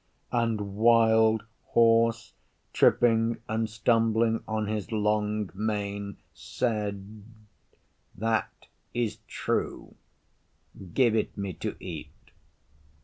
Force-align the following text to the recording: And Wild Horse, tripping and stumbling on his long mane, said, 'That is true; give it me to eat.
And 0.31 0.77
Wild 0.77 1.43
Horse, 1.63 2.33
tripping 2.73 3.37
and 3.47 3.69
stumbling 3.69 4.41
on 4.47 4.65
his 4.65 4.91
long 4.91 5.51
mane, 5.53 6.17
said, 6.33 7.23
'That 8.15 8.65
is 8.95 9.17
true; 9.27 9.93
give 10.95 11.15
it 11.15 11.37
me 11.37 11.53
to 11.53 11.75
eat. 11.79 12.09